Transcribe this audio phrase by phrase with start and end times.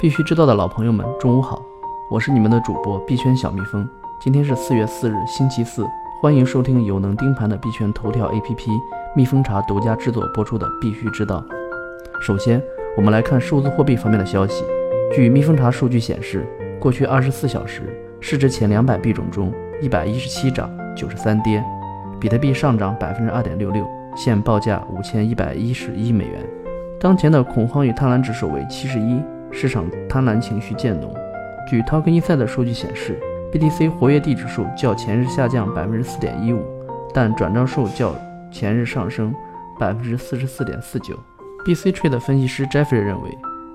[0.00, 1.62] 必须知道的老朋友们，中午好，
[2.10, 3.86] 我是你们的主播币圈小蜜蜂。
[4.18, 5.86] 今天是四月四日，星期四，
[6.22, 8.70] 欢迎收听有能盯盘的币圈头条 APP
[9.14, 11.44] 蜜蜂茶独家制作播出的《必须知道》。
[12.22, 12.62] 首先，
[12.96, 14.64] 我们来看数字货币方面的消息。
[15.14, 16.46] 据蜜蜂茶数据显示，
[16.80, 17.82] 过去二十四小时，
[18.20, 21.62] 市值前两百币种中，一百一十七涨，九十三跌，
[22.18, 23.86] 比特币上涨百分之二点六六，
[24.16, 26.42] 现报价五千一百一十一美元。
[26.98, 29.22] 当前的恐慌与贪婪指数为七十一。
[29.50, 31.14] 市场贪婪情绪渐浓。
[31.68, 33.18] 据 Token Insight 的数据显示
[33.52, 36.64] ，BTC 活跃地指数较前日下降百分之四点一五，
[37.12, 38.14] 但转账数较
[38.50, 39.34] 前日上升
[39.78, 41.14] 百分之四十四点四九。
[41.64, 43.28] BC Trade 分析师 Jeffrey 认为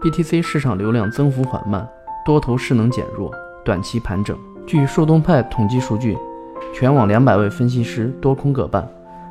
[0.00, 1.88] ，BTC 市场流量增幅缓慢，
[2.24, 3.32] 多头势能减弱，
[3.64, 4.36] 短期盘整。
[4.66, 6.16] 据树东派统计数据，
[6.74, 8.86] 全网两百位分析师多空各半，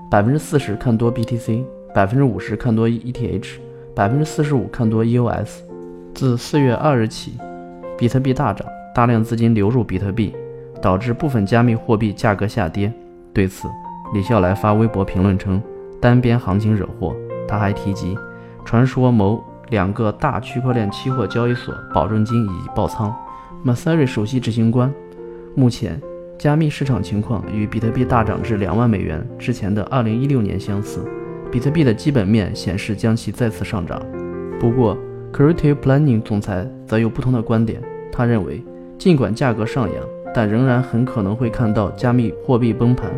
[0.09, 3.47] 百分之四十看多 BTC，百分之五十看多 ETH，
[3.93, 5.66] 百分之四十五看多 EOS。
[6.17, 7.37] 自四月二日起，
[7.95, 10.35] 比特币大涨，大量资金流入比特币，
[10.81, 12.91] 导致部分加密货币价格下跌。
[13.31, 13.67] 对此，
[14.15, 15.61] 李笑来发微博评论称
[16.01, 17.15] ：“单边行情惹祸。”
[17.47, 18.17] 他还提及，
[18.65, 23.13] 传说某两个大区块链期货交易所保证金已爆仓。
[23.63, 24.91] m a s a r i 首席执行官，
[25.53, 26.01] 目前
[26.39, 31.07] 加密市场情况与比特币大涨至两万美元之前的二零一六年相似，
[31.51, 34.01] 比特币的基本面显示将其再次上涨。
[34.59, 34.97] 不过
[35.33, 37.81] ，Creative Planning 总裁则有不同的观点。
[38.11, 38.63] 他认为，
[38.97, 43.09] 尽管价格上扬，但仍然很可能会看到加密货币崩盘，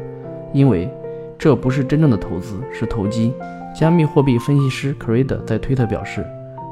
[0.54, 0.90] 因为
[1.38, 3.34] 这不是真正的投资，是投机。
[3.74, 6.26] 加密货币分析师 c r e d 在推特表示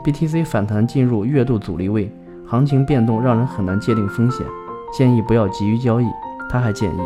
[0.04, 2.12] ，BTC 反弹进入月度阻力位，
[2.46, 4.46] 行情变动让人很难界定风险，
[4.92, 6.06] 建议不要急于交易。
[6.50, 7.00] 他还建议，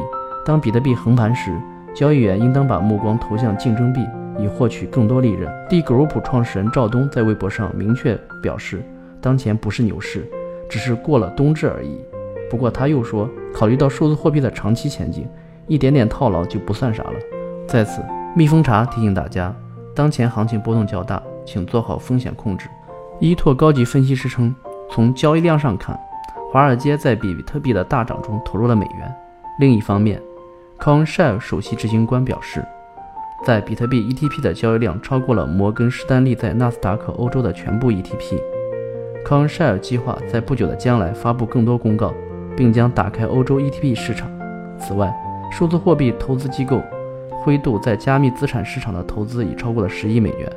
[0.45, 1.51] 当比特币横盘时，
[1.93, 3.99] 交易员应当把目光投向竞争币。
[4.41, 5.51] 以获取更多利润。
[5.69, 8.81] D Group 创始人赵东在微博上明确表示，
[9.21, 10.27] 当前不是牛市，
[10.69, 11.99] 只是过了冬至而已。
[12.49, 15.27] 不过他又说，考虑到数字货币的长期前景，
[15.67, 17.13] 一点点套牢就不算啥了。
[17.67, 18.01] 在此，
[18.35, 19.55] 蜜蜂茶提醒大家，
[19.95, 22.67] 当前行情波动较大，请做好风险控制。
[23.19, 24.53] 依托高级分析师称，
[24.89, 25.97] 从交易量上看，
[26.51, 29.15] 华尔街在比特币的大涨中投入了美元。
[29.59, 30.21] 另一方面
[30.79, 32.65] c o n s h e l 首席执行官表示。
[33.43, 38.37] 在比特币 ETP 的交易量超过了摩根士丹利在纳斯达克欧洲的全部 ETP。
[39.25, 42.13] c o n s h a r e 计划在不久的将来发布更多公告，
[42.55, 44.29] 并将打开欧洲 ETP 市场。
[44.77, 45.11] 此外，
[45.51, 46.81] 数字货币投资机构
[47.39, 50.51] 灰度在加密资产市场的投资已超过了十亿美元。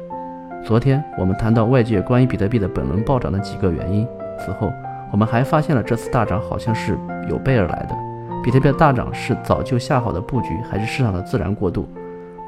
[0.62, 4.06] 昨天我们谈到外界关于比特币的本轮暴涨的几个原因，
[4.38, 4.70] 此后
[5.10, 6.98] 我们还发现了这次大涨好像是
[7.30, 7.94] 有备而来的。
[8.42, 11.88] 比特币大涨是早就下好的布局，还是市场的自然过渡？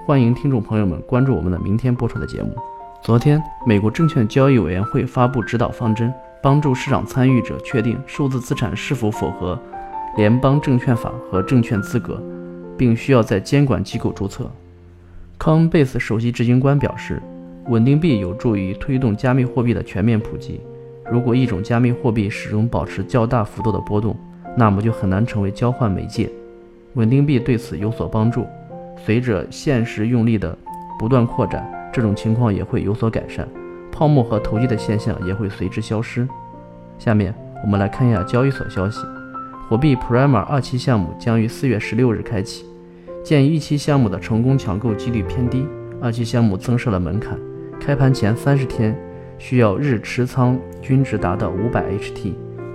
[0.07, 2.55] 欢迎听众朋友们关注我们的明天播出的节目。
[3.03, 9.61] 昨天，美国证券交易委员会发布指导方针，帮助市场参与者确定数字资产是否符合
[10.17, 12.23] 联邦证券法和证券资格，
[12.79, 14.49] 并需要在监管机构注册。
[15.41, 17.21] Coinbase 首席执行官表示，
[17.67, 20.61] 稳定币有助于推动加密货币的全面普及。
[21.11, 24.17] 如果一种加密货币始终保持较大幅度的波动，
[24.57, 26.31] 那么就很难成为交换媒介。
[26.95, 28.47] 稳定币对此有所帮助。
[28.97, 30.57] 随着现实用力的
[30.99, 33.47] 不断扩展，这种情况也会有所改善，
[33.93, 36.27] 泡沫和投机的现象也会随之消失。
[36.99, 39.01] 下面我们来看一下交易所消息：
[39.69, 42.65] 火币 Prima 二期项目将于四月十六日开启。
[43.23, 45.67] 鉴于一期项目的成功抢购几率偏低，
[46.01, 47.39] 二期项目增设了门槛，
[47.81, 48.97] 开盘前三十天
[49.37, 52.35] 需要日持仓均值达到五百 HT，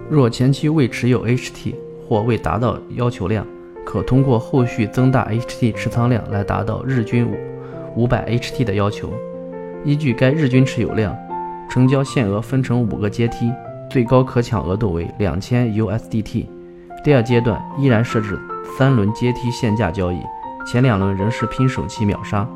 [0.09, 1.73] 若前期未持有 HT
[2.07, 3.47] 或未达到要求量。
[3.85, 7.35] 可通过后续增大 HT 持仓量来达到日均五
[7.95, 9.11] 五百 HT 的要求。
[9.83, 11.17] 依据该日均持有量，
[11.69, 13.51] 成交限额分成五个阶梯，
[13.89, 16.45] 最高可抢额度为两千 USDT。
[17.03, 18.39] 第二阶段依然设置
[18.77, 20.19] 三轮阶梯限价交易，
[20.65, 22.47] 前两轮仍是拼手气秒杀，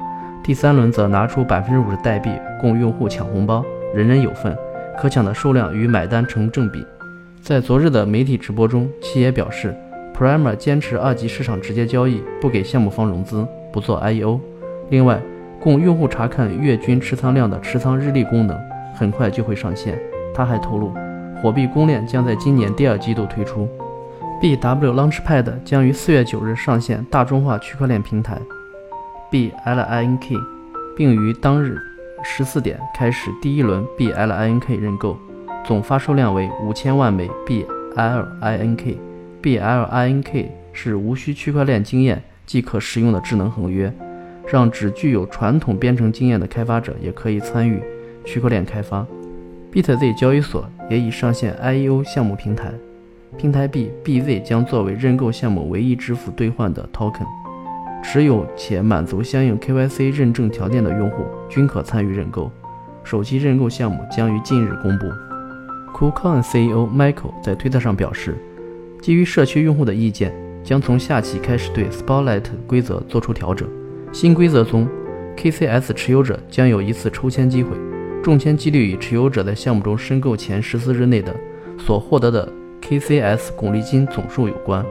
[0.44, 2.30] 第三轮则拿出百分之五十代币
[2.62, 3.66] 供用户抢红包，
[3.96, 4.56] 人人有份，
[5.00, 6.86] 可抢的数量与买单成正比。
[7.42, 9.75] 在昨日的媒体直播中，七爷表示。
[10.17, 14.39] Primer 坚持二级市场直接交易，不给项目方融资，不做 IEO。
[14.89, 15.21] 另外，
[15.59, 18.57] 供用户查看月均持仓量的持仓日历功能
[18.95, 20.00] 很快就会上线。
[20.33, 20.94] 他还透露，
[21.41, 23.67] 火币公链将在今年第二季度推出。
[24.41, 28.39] BW Launchpad 将于四月九日上线大众化区块链平台
[29.31, 30.39] BLINK，
[30.95, 31.77] 并于当日
[32.23, 35.18] 十四点开始第一轮 BLINK 认购，
[35.65, 38.97] 总发售量为五千万枚 BLINK。
[39.45, 43.94] BLINK 是无需区块链经验即可使用的智能合约，
[44.47, 47.80] 让只具有传统编程经验的开发者也可以参与
[48.25, 49.06] 区块链开发。
[49.71, 52.71] BitZ 交易所也已上线 IEO 项目平台，
[53.38, 57.27] 平台币 BZ 将作为认购项目唯一支付兑换的 token，
[58.03, 62.51] 持有且满足相应 KYC 认证条件的用户均可参与认购。
[63.03, 65.06] 首期认购项目将于近日公布。
[65.94, 68.36] KuCoin CEO Michael 在推特上表示，
[69.06, 73.69] 基于社区用户的意见，将从下期开始对 Spotlight 规则做出调整。
[74.12, 74.88] 新规则中
[75.38, 77.78] ，KCS 持有者将有一次抽签机会，
[78.24, 81.31] 中签几率与持有者在项目中申购前十四日内的
[81.78, 84.84] 所获得的 KCS 鼓励金总数有关。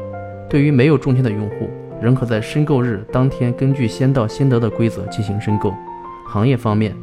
[0.49, 1.69] 对于没有中签的用户，
[2.01, 5.75] 仍可在申购日当天根据先到先得的规则进行申购。
[6.29, 6.95] 行业方面。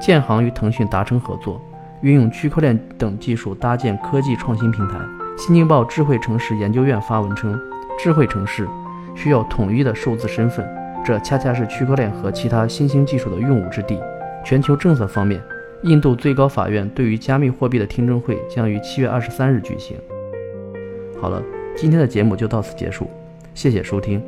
[0.00, 1.62] 建行与腾讯达成合作，
[2.02, 4.98] 运用区块链等技术搭建科技创新平台。
[5.36, 7.60] 新京报智慧城市研究院发文称，
[7.98, 8.66] 智慧城市
[9.14, 10.66] 需要统一的数字身份，
[11.04, 14.00] 这恰恰是区块链和其他新兴技术的用武之地。
[14.42, 15.42] 全球政策方面，
[15.82, 19.96] 印度最高法院对于加密货币的听证会将于七月二十三日举行。
[21.20, 21.42] 好了，
[21.76, 23.10] 今天的节目就到此结束，
[23.52, 24.22] 谢谢收听。